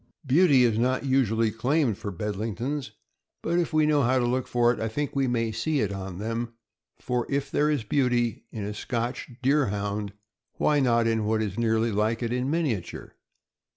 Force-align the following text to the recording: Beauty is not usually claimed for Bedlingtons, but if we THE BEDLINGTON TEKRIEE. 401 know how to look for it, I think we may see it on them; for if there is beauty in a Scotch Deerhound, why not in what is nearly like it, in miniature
Beauty 0.25 0.63
is 0.63 0.79
not 0.79 1.05
usually 1.05 1.51
claimed 1.51 1.95
for 1.95 2.11
Bedlingtons, 2.11 2.89
but 3.43 3.59
if 3.59 3.71
we 3.71 3.85
THE 3.85 3.91
BEDLINGTON 3.91 3.99
TEKRIEE. 3.99 4.01
401 4.01 4.01
know 4.01 4.01
how 4.01 4.17
to 4.17 4.31
look 4.31 4.47
for 4.47 4.71
it, 4.73 4.79
I 4.79 4.87
think 4.87 5.15
we 5.15 5.27
may 5.27 5.51
see 5.51 5.79
it 5.81 5.91
on 5.93 6.17
them; 6.17 6.53
for 6.97 7.27
if 7.29 7.51
there 7.51 7.69
is 7.69 7.83
beauty 7.83 8.45
in 8.51 8.63
a 8.63 8.73
Scotch 8.73 9.29
Deerhound, 9.43 10.13
why 10.53 10.79
not 10.79 11.05
in 11.05 11.25
what 11.25 11.43
is 11.43 11.59
nearly 11.59 11.91
like 11.91 12.23
it, 12.23 12.33
in 12.33 12.49
miniature 12.49 13.13